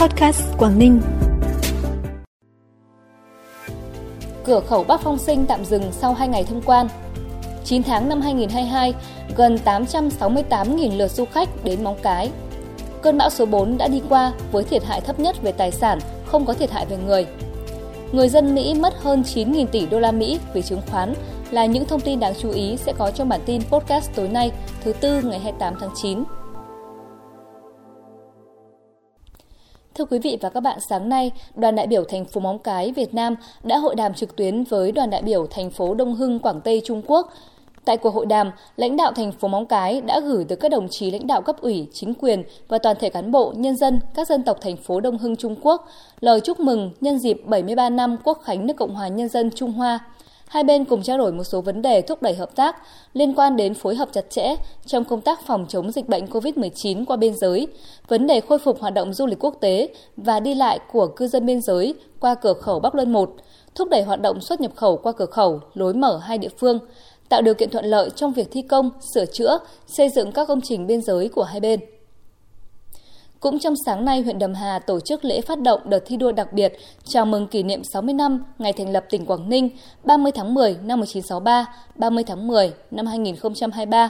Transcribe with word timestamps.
Podcast 0.00 0.42
Quảng 0.58 0.78
Ninh. 0.78 1.00
Cửa 4.44 4.60
khẩu 4.60 4.84
Bắc 4.84 5.00
Phong 5.00 5.18
Sinh 5.18 5.46
tạm 5.46 5.64
dừng 5.64 5.82
sau 5.92 6.14
2 6.14 6.28
ngày 6.28 6.44
thông 6.44 6.62
quan. 6.62 6.88
9 7.64 7.82
tháng 7.82 8.08
năm 8.08 8.20
2022, 8.20 8.94
gần 9.36 9.58
868.000 9.64 10.96
lượt 10.96 11.10
du 11.10 11.24
khách 11.24 11.64
đến 11.64 11.84
Móng 11.84 11.98
Cái. 12.02 12.30
Cơn 13.02 13.18
bão 13.18 13.30
số 13.30 13.46
4 13.46 13.78
đã 13.78 13.88
đi 13.88 14.02
qua 14.08 14.32
với 14.52 14.64
thiệt 14.64 14.84
hại 14.84 15.00
thấp 15.00 15.20
nhất 15.20 15.42
về 15.42 15.52
tài 15.52 15.70
sản, 15.70 15.98
không 16.26 16.46
có 16.46 16.54
thiệt 16.54 16.70
hại 16.70 16.86
về 16.86 16.96
người. 17.06 17.26
Người 18.12 18.28
dân 18.28 18.54
Mỹ 18.54 18.74
mất 18.74 18.94
hơn 19.02 19.22
9.000 19.22 19.66
tỷ 19.66 19.86
đô 19.86 20.00
la 20.00 20.12
Mỹ 20.12 20.38
vì 20.54 20.62
chứng 20.62 20.82
khoán 20.90 21.14
là 21.50 21.66
những 21.66 21.84
thông 21.84 22.00
tin 22.00 22.20
đáng 22.20 22.34
chú 22.40 22.50
ý 22.50 22.76
sẽ 22.76 22.92
có 22.98 23.10
trong 23.10 23.28
bản 23.28 23.40
tin 23.46 23.62
podcast 23.62 24.10
tối 24.14 24.28
nay, 24.28 24.52
thứ 24.84 24.92
tư 24.92 25.22
ngày 25.22 25.38
28 25.38 25.74
tháng 25.80 25.90
9. 26.02 26.24
Thưa 29.94 30.04
quý 30.04 30.18
vị 30.18 30.38
và 30.40 30.48
các 30.48 30.60
bạn, 30.60 30.78
sáng 30.88 31.08
nay, 31.08 31.32
đoàn 31.54 31.76
đại 31.76 31.86
biểu 31.86 32.04
thành 32.04 32.24
phố 32.24 32.40
Móng 32.40 32.58
Cái 32.58 32.92
Việt 32.92 33.14
Nam 33.14 33.34
đã 33.62 33.78
hội 33.78 33.94
đàm 33.94 34.14
trực 34.14 34.36
tuyến 34.36 34.64
với 34.64 34.92
đoàn 34.92 35.10
đại 35.10 35.22
biểu 35.22 35.46
thành 35.46 35.70
phố 35.70 35.94
Đông 35.94 36.14
Hưng 36.14 36.38
Quảng 36.38 36.60
Tây 36.60 36.82
Trung 36.84 37.02
Quốc. 37.06 37.32
Tại 37.84 37.96
cuộc 37.96 38.14
hội 38.14 38.26
đàm, 38.26 38.50
lãnh 38.76 38.96
đạo 38.96 39.12
thành 39.12 39.32
phố 39.32 39.48
Móng 39.48 39.66
Cái 39.66 40.00
đã 40.00 40.20
gửi 40.20 40.44
tới 40.44 40.56
các 40.56 40.70
đồng 40.70 40.88
chí 40.88 41.10
lãnh 41.10 41.26
đạo 41.26 41.42
cấp 41.42 41.56
ủy, 41.60 41.86
chính 41.92 42.14
quyền 42.14 42.42
và 42.68 42.78
toàn 42.78 42.96
thể 43.00 43.10
cán 43.10 43.32
bộ, 43.32 43.52
nhân 43.56 43.76
dân 43.76 44.00
các 44.14 44.28
dân 44.28 44.42
tộc 44.42 44.58
thành 44.60 44.76
phố 44.76 45.00
Đông 45.00 45.18
Hưng 45.18 45.36
Trung 45.36 45.56
Quốc 45.62 45.88
lời 46.20 46.40
chúc 46.40 46.60
mừng 46.60 46.90
nhân 47.00 47.18
dịp 47.18 47.42
73 47.44 47.90
năm 47.90 48.16
Quốc 48.24 48.40
khánh 48.44 48.66
nước 48.66 48.74
Cộng 48.76 48.94
hòa 48.94 49.08
Nhân 49.08 49.28
dân 49.28 49.50
Trung 49.50 49.72
Hoa– 49.72 49.98
Hai 50.50 50.64
bên 50.64 50.84
cùng 50.84 51.02
trao 51.02 51.18
đổi 51.18 51.32
một 51.32 51.44
số 51.44 51.60
vấn 51.60 51.82
đề 51.82 52.02
thúc 52.02 52.22
đẩy 52.22 52.34
hợp 52.34 52.56
tác 52.56 52.76
liên 53.12 53.34
quan 53.34 53.56
đến 53.56 53.74
phối 53.74 53.94
hợp 53.94 54.08
chặt 54.12 54.30
chẽ 54.30 54.54
trong 54.86 55.04
công 55.04 55.20
tác 55.20 55.46
phòng 55.46 55.66
chống 55.68 55.92
dịch 55.92 56.08
bệnh 56.08 56.26
COVID-19 56.26 57.04
qua 57.04 57.16
biên 57.16 57.34
giới, 57.34 57.66
vấn 58.08 58.26
đề 58.26 58.40
khôi 58.40 58.58
phục 58.58 58.80
hoạt 58.80 58.94
động 58.94 59.14
du 59.14 59.26
lịch 59.26 59.44
quốc 59.44 59.54
tế 59.60 59.88
và 60.16 60.40
đi 60.40 60.54
lại 60.54 60.78
của 60.92 61.06
cư 61.06 61.28
dân 61.28 61.46
biên 61.46 61.60
giới 61.62 61.94
qua 62.20 62.34
cửa 62.34 62.52
khẩu 62.52 62.80
Bắc 62.80 62.94
Luân 62.94 63.12
1, 63.12 63.30
thúc 63.74 63.88
đẩy 63.88 64.02
hoạt 64.02 64.20
động 64.20 64.40
xuất 64.40 64.60
nhập 64.60 64.72
khẩu 64.76 64.96
qua 64.96 65.12
cửa 65.12 65.26
khẩu, 65.26 65.60
lối 65.74 65.94
mở 65.94 66.18
hai 66.18 66.38
địa 66.38 66.48
phương, 66.58 66.78
tạo 67.28 67.42
điều 67.42 67.54
kiện 67.54 67.70
thuận 67.70 67.84
lợi 67.84 68.10
trong 68.10 68.32
việc 68.32 68.48
thi 68.50 68.62
công, 68.62 68.90
sửa 69.14 69.26
chữa, 69.26 69.58
xây 69.86 70.08
dựng 70.08 70.32
các 70.32 70.48
công 70.48 70.60
trình 70.60 70.86
biên 70.86 71.02
giới 71.02 71.28
của 71.28 71.44
hai 71.44 71.60
bên. 71.60 71.80
Cũng 73.40 73.58
trong 73.58 73.74
sáng 73.86 74.04
nay, 74.04 74.22
huyện 74.22 74.38
Đầm 74.38 74.54
Hà 74.54 74.78
tổ 74.78 75.00
chức 75.00 75.24
lễ 75.24 75.40
phát 75.40 75.60
động 75.60 75.80
đợt 75.84 75.98
thi 76.06 76.16
đua 76.16 76.32
đặc 76.32 76.52
biệt 76.52 76.72
chào 77.04 77.26
mừng 77.26 77.46
kỷ 77.46 77.62
niệm 77.62 77.84
60 77.84 78.14
năm 78.14 78.44
ngày 78.58 78.72
thành 78.72 78.92
lập 78.92 79.04
tỉnh 79.10 79.26
Quảng 79.26 79.48
Ninh 79.48 79.68
30 80.04 80.32
tháng 80.32 80.54
10 80.54 80.76
năm 80.82 81.00
1963, 81.00 81.66
30 81.94 82.24
tháng 82.24 82.48
10 82.48 82.72
năm 82.90 83.06
2023. 83.06 84.08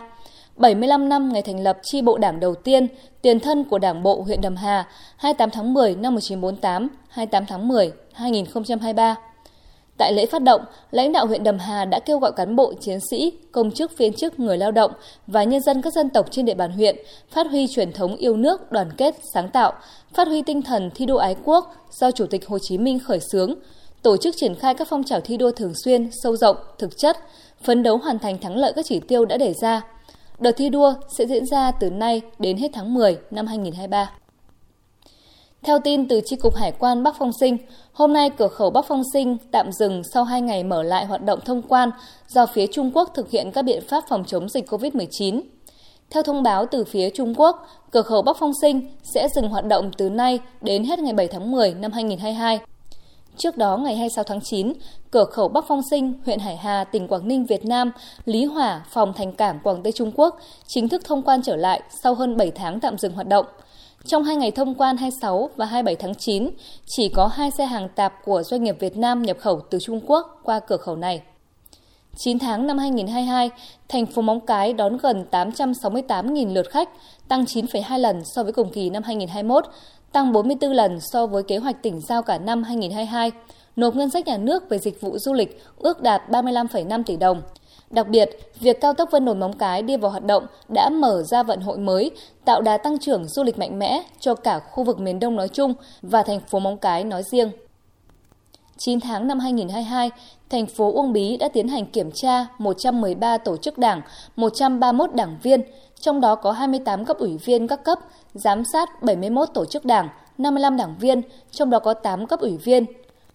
75 0.56 1.08
năm 1.08 1.32
ngày 1.32 1.42
thành 1.42 1.60
lập 1.60 1.78
chi 1.82 2.02
bộ 2.02 2.18
đảng 2.18 2.40
đầu 2.40 2.54
tiên, 2.54 2.86
tiền 3.22 3.40
thân 3.40 3.64
của 3.64 3.78
đảng 3.78 4.02
bộ 4.02 4.22
huyện 4.22 4.40
Đầm 4.40 4.56
Hà 4.56 4.86
28 5.16 5.50
tháng 5.50 5.74
10 5.74 5.94
năm 5.94 6.14
1948, 6.14 6.88
28 7.08 7.46
tháng 7.46 7.68
10 7.68 7.92
2023. 8.12 9.16
Tại 10.00 10.12
lễ 10.12 10.26
phát 10.26 10.42
động, 10.42 10.60
lãnh 10.90 11.12
đạo 11.12 11.26
huyện 11.26 11.44
Đầm 11.44 11.58
Hà 11.58 11.84
đã 11.84 12.00
kêu 12.00 12.18
gọi 12.18 12.32
cán 12.32 12.56
bộ, 12.56 12.72
chiến 12.80 12.98
sĩ, 13.10 13.32
công 13.52 13.70
chức, 13.70 13.98
viên 13.98 14.12
chức, 14.12 14.40
người 14.40 14.58
lao 14.58 14.70
động 14.70 14.92
và 15.26 15.44
nhân 15.44 15.60
dân 15.60 15.82
các 15.82 15.92
dân 15.92 16.08
tộc 16.10 16.26
trên 16.30 16.44
địa 16.44 16.54
bàn 16.54 16.70
huyện 16.70 16.96
phát 17.30 17.46
huy 17.50 17.66
truyền 17.66 17.92
thống 17.92 18.16
yêu 18.16 18.36
nước, 18.36 18.72
đoàn 18.72 18.90
kết, 18.96 19.14
sáng 19.34 19.50
tạo, 19.50 19.72
phát 20.14 20.28
huy 20.28 20.42
tinh 20.42 20.62
thần 20.62 20.90
thi 20.94 21.06
đua 21.06 21.16
ái 21.16 21.36
quốc 21.44 21.74
do 21.90 22.10
Chủ 22.10 22.26
tịch 22.26 22.46
Hồ 22.46 22.58
Chí 22.62 22.78
Minh 22.78 22.98
khởi 22.98 23.20
xướng, 23.32 23.54
tổ 24.02 24.16
chức 24.16 24.34
triển 24.36 24.54
khai 24.54 24.74
các 24.74 24.88
phong 24.90 25.04
trào 25.04 25.20
thi 25.20 25.36
đua 25.36 25.50
thường 25.50 25.72
xuyên, 25.84 26.10
sâu 26.22 26.36
rộng, 26.36 26.56
thực 26.78 26.98
chất, 26.98 27.16
phấn 27.64 27.82
đấu 27.82 27.96
hoàn 27.96 28.18
thành 28.18 28.38
thắng 28.38 28.56
lợi 28.56 28.72
các 28.76 28.86
chỉ 28.88 29.00
tiêu 29.00 29.24
đã 29.24 29.36
đề 29.36 29.54
ra. 29.62 29.80
Đợt 30.38 30.52
thi 30.56 30.68
đua 30.68 30.94
sẽ 31.18 31.26
diễn 31.26 31.46
ra 31.46 31.70
từ 31.70 31.90
nay 31.90 32.20
đến 32.38 32.56
hết 32.56 32.68
tháng 32.72 32.94
10 32.94 33.18
năm 33.30 33.46
2023. 33.46 34.10
Theo 35.62 35.78
tin 35.78 36.08
từ 36.08 36.20
Tri 36.24 36.36
Cục 36.36 36.54
Hải 36.54 36.72
quan 36.72 37.02
Bắc 37.02 37.14
Phong 37.18 37.32
Sinh, 37.40 37.56
hôm 37.92 38.12
nay 38.12 38.30
cửa 38.30 38.48
khẩu 38.48 38.70
Bắc 38.70 38.84
Phong 38.88 39.02
Sinh 39.12 39.36
tạm 39.50 39.72
dừng 39.72 40.02
sau 40.14 40.24
2 40.24 40.40
ngày 40.40 40.64
mở 40.64 40.82
lại 40.82 41.06
hoạt 41.06 41.24
động 41.24 41.38
thông 41.44 41.62
quan 41.62 41.90
do 42.28 42.46
phía 42.46 42.66
Trung 42.66 42.90
Quốc 42.94 43.10
thực 43.14 43.30
hiện 43.30 43.50
các 43.52 43.62
biện 43.62 43.82
pháp 43.88 44.04
phòng 44.08 44.24
chống 44.26 44.48
dịch 44.48 44.70
COVID-19. 44.70 45.40
Theo 46.10 46.22
thông 46.22 46.42
báo 46.42 46.66
từ 46.66 46.84
phía 46.84 47.10
Trung 47.10 47.34
Quốc, 47.34 47.66
cửa 47.90 48.02
khẩu 48.02 48.22
Bắc 48.22 48.36
Phong 48.40 48.52
Sinh 48.62 48.90
sẽ 49.14 49.28
dừng 49.34 49.48
hoạt 49.48 49.64
động 49.64 49.90
từ 49.98 50.10
nay 50.10 50.40
đến 50.60 50.84
hết 50.84 50.98
ngày 50.98 51.12
7 51.12 51.28
tháng 51.28 51.50
10 51.50 51.74
năm 51.74 51.92
2022. 51.92 52.60
Trước 53.36 53.56
đó, 53.56 53.76
ngày 53.76 53.96
26 53.96 54.24
tháng 54.24 54.40
9, 54.40 54.72
cửa 55.10 55.24
khẩu 55.24 55.48
Bắc 55.48 55.64
Phong 55.68 55.82
Sinh, 55.90 56.14
huyện 56.24 56.38
Hải 56.38 56.56
Hà, 56.56 56.84
tỉnh 56.84 57.08
Quảng 57.08 57.28
Ninh, 57.28 57.44
Việt 57.44 57.64
Nam, 57.64 57.92
Lý 58.24 58.44
Hỏa, 58.44 58.84
phòng 58.90 59.12
thành 59.12 59.32
cảng 59.32 59.60
Quảng 59.62 59.82
Tây 59.82 59.92
Trung 59.92 60.12
Quốc 60.16 60.40
chính 60.66 60.88
thức 60.88 61.02
thông 61.04 61.22
quan 61.22 61.42
trở 61.42 61.56
lại 61.56 61.82
sau 62.02 62.14
hơn 62.14 62.36
7 62.36 62.50
tháng 62.50 62.80
tạm 62.80 62.98
dừng 62.98 63.12
hoạt 63.12 63.28
động– 63.28 63.46
trong 64.04 64.24
hai 64.24 64.36
ngày 64.36 64.50
thông 64.50 64.74
quan 64.74 64.96
26 64.96 65.50
và 65.56 65.66
27 65.66 65.96
tháng 65.96 66.14
9, 66.14 66.50
chỉ 66.86 67.08
có 67.08 67.26
hai 67.26 67.50
xe 67.50 67.66
hàng 67.66 67.88
tạp 67.88 68.14
của 68.24 68.42
doanh 68.42 68.64
nghiệp 68.64 68.76
Việt 68.80 68.96
Nam 68.96 69.22
nhập 69.22 69.36
khẩu 69.40 69.60
từ 69.70 69.78
Trung 69.80 70.00
Quốc 70.06 70.40
qua 70.44 70.60
cửa 70.60 70.76
khẩu 70.76 70.96
này. 70.96 71.22
9 72.16 72.38
tháng 72.38 72.66
năm 72.66 72.78
2022, 72.78 73.50
thành 73.88 74.06
phố 74.06 74.22
Móng 74.22 74.40
Cái 74.40 74.72
đón 74.72 74.98
gần 75.02 75.24
868.000 75.30 76.52
lượt 76.52 76.70
khách, 76.70 76.88
tăng 77.28 77.44
9,2 77.44 77.98
lần 77.98 78.22
so 78.24 78.42
với 78.42 78.52
cùng 78.52 78.70
kỳ 78.70 78.90
năm 78.90 79.02
2021, 79.02 79.64
tăng 80.12 80.32
44 80.32 80.72
lần 80.72 80.98
so 81.00 81.26
với 81.26 81.42
kế 81.42 81.56
hoạch 81.56 81.82
tỉnh 81.82 82.00
giao 82.00 82.22
cả 82.22 82.38
năm 82.38 82.62
2022. 82.62 83.32
Nộp 83.76 83.96
ngân 83.96 84.10
sách 84.10 84.26
nhà 84.26 84.36
nước 84.36 84.68
về 84.68 84.78
dịch 84.78 85.00
vụ 85.00 85.18
du 85.18 85.32
lịch 85.32 85.62
ước 85.76 86.02
đạt 86.02 86.22
35,5 86.28 87.02
tỷ 87.06 87.16
đồng, 87.16 87.42
Đặc 87.90 88.08
biệt, 88.08 88.30
việc 88.60 88.80
cao 88.80 88.94
tốc 88.94 89.10
Vân 89.10 89.24
Đồn 89.24 89.40
Móng 89.40 89.52
Cái 89.52 89.82
đi 89.82 89.96
vào 89.96 90.10
hoạt 90.10 90.24
động 90.24 90.46
đã 90.74 90.90
mở 90.90 91.22
ra 91.22 91.42
vận 91.42 91.60
hội 91.60 91.78
mới, 91.78 92.10
tạo 92.44 92.60
đà 92.62 92.78
tăng 92.78 92.98
trưởng 92.98 93.24
du 93.24 93.42
lịch 93.44 93.58
mạnh 93.58 93.78
mẽ 93.78 94.02
cho 94.20 94.34
cả 94.34 94.58
khu 94.58 94.84
vực 94.84 95.00
miền 95.00 95.18
Đông 95.18 95.36
nói 95.36 95.48
chung 95.48 95.74
và 96.02 96.22
thành 96.22 96.40
phố 96.40 96.58
Móng 96.58 96.78
Cái 96.78 97.04
nói 97.04 97.22
riêng. 97.22 97.50
9 98.78 99.00
tháng 99.00 99.28
năm 99.28 99.38
2022, 99.38 100.10
thành 100.50 100.66
phố 100.66 100.92
Uông 100.92 101.12
Bí 101.12 101.36
đã 101.36 101.48
tiến 101.48 101.68
hành 101.68 101.86
kiểm 101.86 102.10
tra 102.14 102.46
113 102.58 103.38
tổ 103.38 103.56
chức 103.56 103.78
đảng, 103.78 104.02
131 104.36 105.14
đảng 105.14 105.38
viên, 105.42 105.62
trong 106.00 106.20
đó 106.20 106.34
có 106.34 106.52
28 106.52 107.04
cấp 107.04 107.18
ủy 107.18 107.36
viên 107.44 107.68
các 107.68 107.84
cấp, 107.84 107.98
giám 108.34 108.64
sát 108.72 109.02
71 109.02 109.48
tổ 109.54 109.64
chức 109.64 109.84
đảng, 109.84 110.08
55 110.38 110.76
đảng 110.76 110.94
viên, 110.98 111.22
trong 111.50 111.70
đó 111.70 111.78
có 111.78 111.94
8 111.94 112.26
cấp 112.26 112.40
ủy 112.40 112.56
viên, 112.56 112.84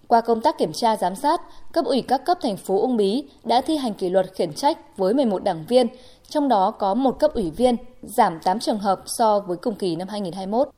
qua 0.08 0.22
công 0.22 0.42
tác 0.42 0.58
kiểm 0.58 0.74
tra 0.74 0.98
giám 0.98 1.16
sát, 1.16 1.42
cấp 1.72 1.86
ủy 1.86 2.02
các 2.02 2.26
cấp 2.26 2.38
thành 2.42 2.58
phố 2.58 2.82
Uông 2.82 2.98
Bí 2.98 3.24
đã 3.44 3.62
thi 3.62 3.78
hành 3.78 3.94
kỷ 3.94 4.10
luật 4.10 4.34
khiển 4.34 4.54
trách 4.54 4.98
với 4.98 5.14
11 5.14 5.44
đảng 5.44 5.66
viên, 5.68 5.88
trong 6.30 6.48
đó 6.48 6.72
có 6.72 6.94
một 6.94 7.20
cấp 7.20 7.34
ủy 7.34 7.52
viên, 7.52 7.76
giảm 8.04 8.40
8 8.40 8.60
trường 8.60 8.80
hợp 8.80 9.02
so 9.06 9.40
với 9.40 9.58
cùng 9.58 9.76
kỳ 9.76 9.96
năm 9.96 10.08
2021. 10.08 10.70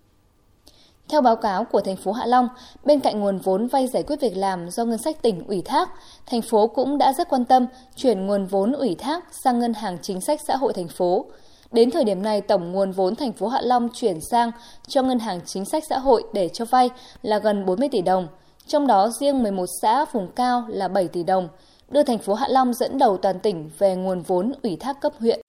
Theo 1.10 1.22
báo 1.22 1.36
cáo 1.36 1.64
của 1.64 1.82
thành 1.82 1.96
phố 1.96 2.12
Hạ 2.12 2.26
Long, 2.26 2.50
bên 2.84 3.00
cạnh 3.00 3.20
nguồn 3.20 3.38
vốn 3.38 3.68
vay 3.68 3.88
giải 3.88 4.04
quyết 4.04 4.22
việc 4.22 4.38
làm 4.38 4.70
do 4.70 4.86
ngân 4.86 4.98
sách 4.98 5.22
tỉnh 5.22 5.48
ủy 5.48 5.62
thác, 5.62 5.90
thành 6.26 6.42
phố 6.42 6.68
cũng 6.68 6.98
đã 6.98 7.14
rất 7.14 7.30
quan 7.30 7.46
tâm 7.46 7.68
chuyển 7.96 8.28
nguồn 8.28 8.46
vốn 8.46 8.72
ủy 8.72 8.96
thác 8.96 9.26
sang 9.32 9.60
ngân 9.60 9.74
hàng 9.74 9.98
chính 10.02 10.22
sách 10.22 10.40
xã 10.48 10.56
hội 10.56 10.74
thành 10.74 10.88
phố. 10.88 11.26
Đến 11.72 11.92
thời 11.92 12.04
điểm 12.04 12.22
này, 12.22 12.42
tổng 12.42 12.72
nguồn 12.72 12.92
vốn 12.92 13.16
thành 13.16 13.34
phố 13.34 13.48
Hạ 13.48 13.62
Long 13.62 13.90
chuyển 13.94 14.22
sang 14.22 14.52
cho 14.88 15.02
ngân 15.02 15.20
hàng 15.20 15.40
chính 15.46 15.66
sách 15.66 15.84
xã 15.90 15.98
hội 15.98 16.24
để 16.34 16.50
cho 16.50 16.66
vay 16.66 16.90
là 17.22 17.40
gần 17.40 17.66
40 17.66 17.90
tỷ 17.92 18.02
đồng– 18.02 18.28
trong 18.68 18.88
đó 18.88 19.10
riêng 19.20 19.44
11 19.44 19.66
xã 19.82 20.06
vùng 20.12 20.28
cao 20.36 20.66
là 20.68 20.88
7 20.88 21.08
tỷ 21.08 21.24
đồng, 21.24 21.48
đưa 21.90 22.04
thành 22.04 22.18
phố 22.18 22.34
Hạ 22.34 22.48
Long 22.50 22.74
dẫn 22.74 22.98
đầu 22.98 23.18
toàn 23.18 23.40
tỉnh 23.40 23.70
về 23.78 23.96
nguồn 23.96 24.22
vốn 24.22 24.54
ủy 24.64 24.76
thác 24.76 25.02
cấp 25.02 25.14
huyện. 25.20 25.42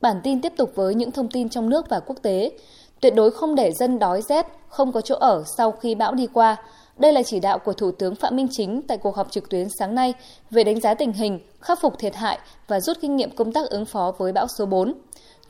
Bản 0.00 0.20
tin 0.24 0.40
tiếp 0.40 0.52
tục 0.56 0.72
với 0.74 0.94
những 0.94 1.10
thông 1.10 1.28
tin 1.28 1.48
trong 1.48 1.68
nước 1.68 1.88
và 1.88 2.00
quốc 2.00 2.16
tế. 2.22 2.52
Tuyệt 3.00 3.14
đối 3.14 3.30
không 3.30 3.54
để 3.54 3.72
dân 3.72 3.98
đói 3.98 4.22
rét, 4.22 4.46
không 4.68 4.92
có 4.92 5.00
chỗ 5.00 5.14
ở 5.14 5.42
sau 5.56 5.72
khi 5.72 5.94
bão 5.94 6.14
đi 6.14 6.26
qua. 6.26 6.56
Đây 6.96 7.12
là 7.12 7.22
chỉ 7.22 7.40
đạo 7.40 7.58
của 7.58 7.72
Thủ 7.72 7.90
tướng 7.90 8.14
Phạm 8.14 8.36
Minh 8.36 8.48
Chính 8.50 8.82
tại 8.82 8.98
cuộc 8.98 9.16
họp 9.16 9.30
trực 9.30 9.50
tuyến 9.50 9.68
sáng 9.78 9.94
nay 9.94 10.14
về 10.50 10.64
đánh 10.64 10.80
giá 10.80 10.94
tình 10.94 11.12
hình, 11.12 11.40
khắc 11.60 11.80
phục 11.80 11.98
thiệt 11.98 12.16
hại 12.16 12.38
và 12.66 12.80
rút 12.80 12.96
kinh 13.00 13.16
nghiệm 13.16 13.30
công 13.30 13.52
tác 13.52 13.70
ứng 13.70 13.84
phó 13.84 14.12
với 14.18 14.32
bão 14.32 14.46
số 14.58 14.66
4. 14.66 14.94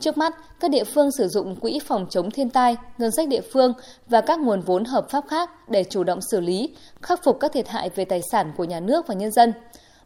Trước 0.01 0.19
mắt, 0.19 0.35
các 0.61 0.71
địa 0.71 0.85
phương 0.85 1.11
sử 1.13 1.29
dụng 1.29 1.57
quỹ 1.57 1.79
phòng 1.87 2.07
chống 2.11 2.31
thiên 2.31 2.51
tai, 2.51 2.77
ngân 2.99 3.11
sách 3.11 3.29
địa 3.29 3.41
phương 3.53 3.73
và 4.09 4.21
các 4.21 4.39
nguồn 4.41 4.61
vốn 4.61 4.85
hợp 4.85 5.11
pháp 5.11 5.25
khác 5.29 5.51
để 5.69 5.85
chủ 5.85 6.05
động 6.05 6.19
xử 6.31 6.41
lý, 6.41 6.69
khắc 7.03 7.25
phục 7.25 7.41
các 7.41 7.53
thiệt 7.53 7.69
hại 7.69 7.91
về 7.95 8.05
tài 8.05 8.21
sản 8.33 8.53
của 8.57 8.65
nhà 8.65 8.81
nước 8.81 9.07
và 9.07 9.15
nhân 9.15 9.31
dân. 9.31 9.53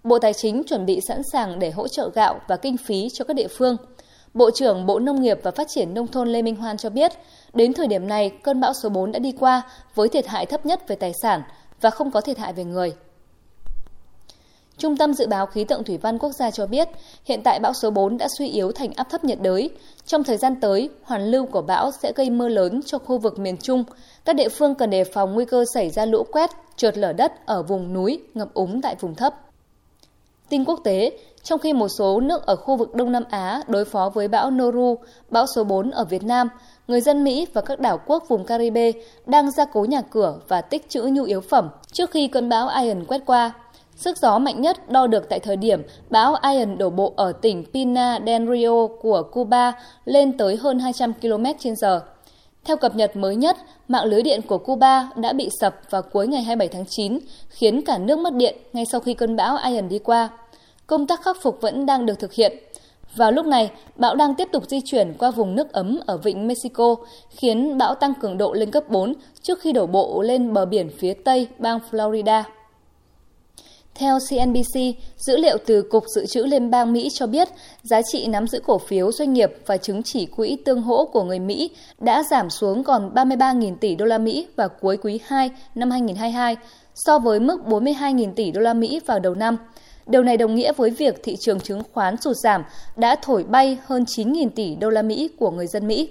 Bộ 0.05 0.19
Tài 0.19 0.33
chính 0.33 0.63
chuẩn 0.65 0.87
bị 0.87 1.01
sẵn 1.09 1.23
sàng 1.33 1.59
để 1.59 1.71
hỗ 1.71 1.89
trợ 1.89 2.11
gạo 2.15 2.41
và 2.49 2.57
kinh 2.57 2.77
phí 2.77 3.09
cho 3.13 3.25
các 3.25 3.35
địa 3.35 3.49
phương. 3.49 3.77
Bộ 4.35 4.51
trưởng 4.51 4.87
Bộ 4.87 4.99
Nông 4.99 5.23
nghiệp 5.23 5.39
và 5.43 5.51
Phát 5.51 5.69
triển 5.69 5.95
Nông 5.95 6.07
thôn 6.07 6.29
Lê 6.29 6.43
Minh 6.43 6.57
Hoan 6.57 6.77
cho 6.77 6.91
biết, 6.91 7.13
đến 7.55 7.73
thời 7.73 7.87
điểm 7.87 8.09
này, 8.09 8.31
cơn 8.43 8.61
bão 8.61 8.73
số 8.73 8.89
4 8.89 9.13
đã 9.13 9.19
đi 9.19 9.33
qua 9.33 9.63
với 9.95 10.09
thiệt 10.09 10.27
hại 10.27 10.47
thấp 10.47 10.67
nhất 10.67 10.89
về 10.89 10.97
tài 10.97 11.13
sản 11.23 11.43
và 11.81 11.91
không 11.91 12.11
có 12.11 12.21
thiệt 12.21 12.39
hại 12.39 12.53
về 12.53 12.65
người. 12.65 12.93
Trung 14.79 14.97
tâm 14.97 15.15
Dự 15.15 15.27
báo 15.27 15.47
Khí 15.47 15.65
tượng 15.65 15.85
Thủy 15.85 15.99
văn 15.99 16.19
Quốc 16.19 16.33
gia 16.33 16.51
cho 16.51 16.67
biết, 16.67 16.89
hiện 17.25 17.41
tại 17.45 17.59
bão 17.61 17.73
số 17.73 17.91
4 17.91 18.19
đã 18.19 18.29
suy 18.39 18.49
yếu 18.49 18.73
thành 18.73 18.93
áp 18.97 19.11
thấp 19.11 19.25
nhiệt 19.25 19.39
đới. 19.43 19.71
Trong 20.07 20.25
thời 20.25 20.37
gian 20.37 20.61
tới, 20.61 20.91
hoàn 21.03 21.31
lưu 21.31 21.47
của 21.47 21.63
bão 21.63 21.91
sẽ 22.03 22.13
gây 22.17 22.31
mưa 22.31 22.49
lớn 22.49 22.81
cho 22.87 22.99
khu 22.99 23.19
vực 23.19 23.39
miền 23.39 23.57
Trung. 23.57 23.85
Các 24.25 24.37
địa 24.37 24.49
phương 24.49 24.75
cần 24.75 24.91
đề 24.91 25.05
phòng 25.05 25.35
nguy 25.35 25.45
cơ 25.45 25.65
xảy 25.75 25.91
ra 25.91 26.07
lũ 26.07 26.25
quét, 26.33 26.51
trượt 26.77 26.99
lở 26.99 27.13
đất 27.13 27.47
ở 27.47 27.63
vùng 27.63 27.93
núi, 27.93 28.21
ngập 28.35 28.55
úng 28.55 28.83
tại 28.83 28.97
vùng 29.01 29.15
thấp. 29.15 29.35
Tin 30.49 30.65
quốc 30.65 30.81
tế, 30.85 31.19
trong 31.43 31.59
khi 31.59 31.73
một 31.73 31.89
số 31.89 32.21
nước 32.21 32.47
ở 32.47 32.57
khu 32.57 32.77
vực 32.77 32.95
Đông 32.95 33.13
Nam 33.13 33.25
Á 33.31 33.63
đối 33.69 33.85
phó 33.85 34.11
với 34.15 34.29
bão 34.29 34.51
Noru, 34.51 34.99
bão 35.31 35.47
số 35.55 35.65
4 35.65 35.91
ở 35.91 36.05
Việt 36.05 36.25
Nam, 36.25 36.49
người 36.89 37.01
dân 37.01 37.25
Mỹ 37.25 37.47
và 37.53 37.61
các 37.61 37.81
đảo 37.81 38.01
quốc 38.07 38.25
vùng 38.29 38.45
Caribe 38.45 38.93
đang 39.27 39.51
ra 39.51 39.65
cố 39.65 39.85
nhà 39.85 40.01
cửa 40.01 40.39
và 40.49 40.61
tích 40.61 40.89
trữ 40.89 41.03
nhu 41.03 41.25
yếu 41.25 41.41
phẩm 41.41 41.69
trước 41.93 42.11
khi 42.11 42.29
cơn 42.29 42.49
bão 42.49 42.69
Ian 42.69 43.05
quét 43.05 43.23
qua. 43.27 43.53
Sức 43.97 44.19
gió 44.19 44.39
mạnh 44.39 44.61
nhất 44.61 44.91
đo 44.91 45.07
được 45.07 45.29
tại 45.29 45.41
thời 45.41 45.57
điểm 45.57 45.83
bão 46.11 46.35
Ian 46.43 46.79
đổ 46.79 46.91
bộ 46.91 47.13
ở 47.17 47.33
tỉnh 47.33 47.65
Pina 47.73 48.19
del 48.27 48.53
Rio 48.53 48.87
của 48.87 49.23
Cuba 49.23 49.73
lên 50.05 50.37
tới 50.37 50.57
hơn 50.57 50.79
200 50.79 51.13
km 51.15 51.45
h 51.83 51.87
theo 52.65 52.77
cập 52.77 52.97
nhật 52.97 53.17
mới 53.17 53.37
nhất, 53.37 53.57
mạng 53.89 54.05
lưới 54.05 54.23
điện 54.23 54.41
của 54.43 54.59
Cuba 54.59 55.11
đã 55.17 55.33
bị 55.33 55.49
sập 55.61 55.81
vào 55.91 56.03
cuối 56.03 56.27
ngày 56.27 56.43
27 56.43 56.69
tháng 56.69 56.85
9, 56.89 57.19
khiến 57.49 57.83
cả 57.83 57.99
nước 57.99 58.19
mất 58.19 58.35
điện 58.35 58.57
ngay 58.73 58.85
sau 58.93 59.01
khi 59.01 59.15
cơn 59.15 59.37
bão 59.37 59.57
Ian 59.57 59.89
đi 59.89 59.99
qua. 59.99 60.29
Công 60.87 61.07
tác 61.07 61.23
khắc 61.23 61.37
phục 61.43 61.61
vẫn 61.61 61.87
đang 61.87 62.07
được 62.07 62.19
thực 62.19 62.33
hiện. 62.33 62.59
Vào 63.17 63.33
lúc 63.33 63.47
này, 63.47 63.71
bão 63.97 64.15
đang 64.15 64.35
tiếp 64.35 64.49
tục 64.53 64.65
di 64.69 64.81
chuyển 64.81 65.15
qua 65.19 65.31
vùng 65.31 65.55
nước 65.55 65.73
ấm 65.73 66.01
ở 66.07 66.17
vịnh 66.17 66.47
Mexico, 66.47 66.97
khiến 67.31 67.79
bão 67.79 67.95
tăng 67.95 68.15
cường 68.15 68.39
độ 68.39 68.53
lên 68.53 68.71
cấp 68.71 68.89
4 68.89 69.15
trước 69.43 69.61
khi 69.61 69.73
đổ 69.73 69.87
bộ 69.87 70.23
lên 70.23 70.53
bờ 70.53 70.67
biển 70.67 70.91
phía 70.99 71.15
tây 71.15 71.49
bang 71.59 71.79
Florida. 71.91 72.43
Theo 74.03 74.19
CNBC, 74.31 74.81
dữ 75.17 75.37
liệu 75.37 75.57
từ 75.67 75.83
Cục 75.83 76.05
Dự 76.15 76.27
trữ 76.27 76.45
Liên 76.45 76.71
bang 76.71 76.93
Mỹ 76.93 77.09
cho 77.13 77.27
biết 77.27 77.49
giá 77.83 78.01
trị 78.13 78.27
nắm 78.27 78.47
giữ 78.47 78.61
cổ 78.67 78.79
phiếu 78.79 79.13
doanh 79.13 79.33
nghiệp 79.33 79.51
và 79.67 79.77
chứng 79.77 80.03
chỉ 80.03 80.27
quỹ 80.27 80.57
tương 80.65 80.83
hỗ 80.83 81.05
của 81.05 81.25
người 81.25 81.39
Mỹ 81.39 81.71
đã 82.01 82.23
giảm 82.31 82.51
xuống 82.51 82.85
còn 82.85 83.15
33.000 83.15 83.77
tỷ 83.77 83.95
đô 83.95 84.05
la 84.05 84.19
Mỹ 84.19 84.47
vào 84.57 84.69
cuối 84.69 84.97
quý 84.97 85.21
2 85.27 85.51
năm 85.75 85.91
2022 85.91 86.57
so 86.95 87.19
với 87.19 87.41
mức 87.41 87.61
42.000 87.67 88.33
tỷ 88.33 88.51
đô 88.51 88.61
la 88.61 88.75
Mỹ 88.75 89.01
vào 89.07 89.19
đầu 89.19 89.35
năm. 89.35 89.57
Điều 90.07 90.23
này 90.23 90.37
đồng 90.37 90.55
nghĩa 90.55 90.73
với 90.73 90.91
việc 90.91 91.21
thị 91.23 91.37
trường 91.41 91.61
chứng 91.61 91.83
khoán 91.93 92.17
sụt 92.17 92.37
giảm 92.37 92.65
đã 92.97 93.17
thổi 93.23 93.45
bay 93.45 93.79
hơn 93.87 94.05
9.000 94.05 94.49
tỷ 94.49 94.75
đô 94.75 94.91
la 94.91 95.03
Mỹ 95.03 95.31
của 95.39 95.51
người 95.51 95.67
dân 95.67 95.87
Mỹ. 95.87 96.09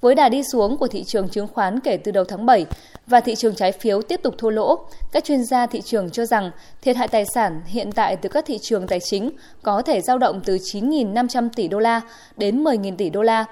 Với 0.00 0.14
đà 0.14 0.28
đi 0.28 0.42
xuống 0.52 0.76
của 0.78 0.88
thị 0.88 1.04
trường 1.04 1.28
chứng 1.28 1.46
khoán 1.46 1.80
kể 1.80 1.96
từ 1.96 2.12
đầu 2.12 2.24
tháng 2.24 2.46
7 2.46 2.66
và 3.06 3.20
thị 3.20 3.34
trường 3.34 3.54
trái 3.54 3.72
phiếu 3.72 4.02
tiếp 4.02 4.20
tục 4.22 4.34
thua 4.38 4.50
lỗ, 4.50 4.78
các 5.12 5.24
chuyên 5.24 5.44
gia 5.44 5.66
thị 5.66 5.80
trường 5.80 6.10
cho 6.10 6.24
rằng 6.24 6.50
thiệt 6.82 6.96
hại 6.96 7.08
tài 7.08 7.24
sản 7.34 7.60
hiện 7.66 7.92
tại 7.92 8.16
từ 8.16 8.28
các 8.28 8.44
thị 8.46 8.58
trường 8.62 8.86
tài 8.86 9.00
chính 9.00 9.30
có 9.62 9.82
thể 9.82 10.00
dao 10.00 10.18
động 10.18 10.40
từ 10.44 10.56
9.500 10.56 11.48
tỷ 11.56 11.68
đô 11.68 11.78
la 11.78 12.00
đến 12.36 12.64
10.000 12.64 12.96
tỷ 12.96 13.10
đô 13.10 13.22
la. 13.22 13.44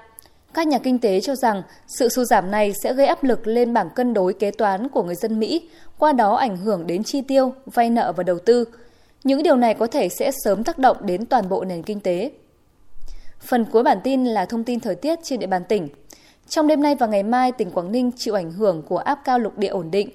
Các 0.53 0.67
nhà 0.67 0.77
kinh 0.77 0.99
tế 0.99 1.21
cho 1.21 1.35
rằng 1.35 1.63
sự 1.87 2.09
sụt 2.09 2.27
giảm 2.27 2.51
này 2.51 2.73
sẽ 2.83 2.93
gây 2.93 3.07
áp 3.07 3.23
lực 3.23 3.47
lên 3.47 3.73
bảng 3.73 3.89
cân 3.89 4.13
đối 4.13 4.33
kế 4.33 4.51
toán 4.51 4.89
của 4.89 5.03
người 5.03 5.15
dân 5.15 5.39
Mỹ, 5.39 5.69
qua 5.97 6.13
đó 6.13 6.35
ảnh 6.35 6.57
hưởng 6.57 6.87
đến 6.87 7.03
chi 7.03 7.21
tiêu, 7.21 7.53
vay 7.65 7.89
nợ 7.89 8.13
và 8.17 8.23
đầu 8.23 8.39
tư. 8.39 8.65
Những 9.23 9.43
điều 9.43 9.55
này 9.55 9.73
có 9.73 9.87
thể 9.87 10.09
sẽ 10.09 10.31
sớm 10.43 10.63
tác 10.63 10.77
động 10.77 10.97
đến 11.01 11.25
toàn 11.25 11.49
bộ 11.49 11.63
nền 11.63 11.83
kinh 11.83 11.99
tế. 11.99 12.31
Phần 13.39 13.65
cuối 13.65 13.83
bản 13.83 13.97
tin 14.03 14.25
là 14.25 14.45
thông 14.45 14.63
tin 14.63 14.79
thời 14.79 14.95
tiết 14.95 15.19
trên 15.23 15.39
địa 15.39 15.47
bàn 15.47 15.63
tỉnh. 15.69 15.89
Trong 16.49 16.67
đêm 16.67 16.81
nay 16.81 16.95
và 16.95 17.07
ngày 17.07 17.23
mai, 17.23 17.51
tỉnh 17.51 17.71
Quảng 17.71 17.91
Ninh 17.91 18.11
chịu 18.17 18.33
ảnh 18.33 18.51
hưởng 18.51 18.81
của 18.81 18.97
áp 18.97 19.19
cao 19.23 19.39
lục 19.39 19.57
địa 19.57 19.67
ổn 19.67 19.91
định. 19.91 20.09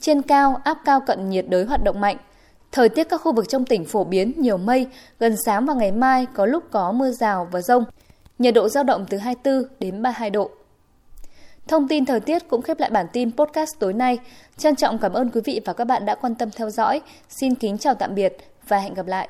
Trên 0.00 0.22
cao, 0.22 0.60
áp 0.64 0.78
cao 0.84 1.00
cận 1.00 1.28
nhiệt 1.28 1.44
đới 1.48 1.64
hoạt 1.64 1.84
động 1.84 2.00
mạnh. 2.00 2.16
Thời 2.72 2.88
tiết 2.88 3.04
các 3.04 3.20
khu 3.20 3.32
vực 3.32 3.48
trong 3.48 3.64
tỉnh 3.64 3.84
phổ 3.84 4.04
biến 4.04 4.32
nhiều 4.36 4.56
mây, 4.56 4.86
gần 5.18 5.36
sáng 5.44 5.66
và 5.66 5.74
ngày 5.74 5.92
mai 5.92 6.26
có 6.34 6.46
lúc 6.46 6.64
có 6.70 6.92
mưa 6.92 7.10
rào 7.10 7.48
và 7.52 7.60
rông. 7.60 7.84
Nhiệt 8.38 8.54
độ 8.54 8.68
giao 8.68 8.84
động 8.84 9.06
từ 9.08 9.18
24 9.18 9.62
đến 9.80 10.02
32 10.02 10.30
độ. 10.30 10.50
Thông 11.68 11.88
tin 11.88 12.04
thời 12.04 12.20
tiết 12.20 12.48
cũng 12.48 12.62
khép 12.62 12.80
lại 12.80 12.90
bản 12.90 13.06
tin 13.12 13.36
podcast 13.36 13.70
tối 13.78 13.92
nay. 13.92 14.18
Trân 14.56 14.76
trọng 14.76 14.98
cảm 14.98 15.12
ơn 15.12 15.30
quý 15.30 15.40
vị 15.44 15.60
và 15.64 15.72
các 15.72 15.84
bạn 15.84 16.06
đã 16.06 16.14
quan 16.14 16.34
tâm 16.34 16.50
theo 16.50 16.70
dõi. 16.70 17.00
Xin 17.28 17.54
kính 17.54 17.78
chào 17.78 17.94
tạm 17.94 18.14
biệt 18.14 18.36
và 18.68 18.78
hẹn 18.78 18.94
gặp 18.94 19.06
lại. 19.06 19.26